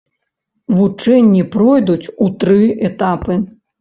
[0.77, 2.59] Вучэнні пройдуць у тры
[2.91, 3.41] этапы.